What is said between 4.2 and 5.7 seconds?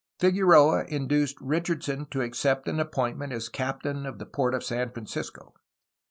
port of San Francisco.